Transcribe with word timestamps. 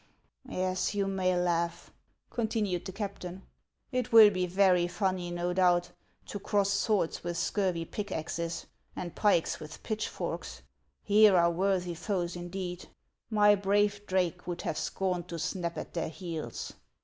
"Yes, 0.49 0.95
you 0.95 1.05
may 1.05 1.37
laugh," 1.37 1.93
continued 2.31 2.85
the 2.85 2.91
captain." 2.91 3.43
It 3.91 4.11
will 4.11 4.31
be 4.31 4.47
very 4.47 4.87
funny, 4.87 5.29
no 5.29 5.53
doubt, 5.53 5.91
to 6.25 6.39
cross 6.39 6.71
swords 6.71 7.23
with 7.23 7.37
scurvy 7.37 7.85
pick 7.85 8.11
axes, 8.11 8.65
and 8.95 9.13
pikes 9.13 9.59
with 9.59 9.83
pitchforks! 9.83 10.63
Here 11.03 11.37
are 11.37 11.51
worthy 11.51 11.93
foes 11.93 12.35
indeed! 12.35 12.87
My 13.29 13.53
brave 13.53 14.03
Drake 14.07 14.47
would 14.47 14.63
have 14.63 14.79
scorned 14.79 15.27
to 15.27 15.37
snap 15.37 15.77
at 15.77 15.93
their 15.93 16.09
heels 16.09 16.73